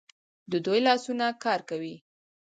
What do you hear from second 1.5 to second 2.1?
کوي.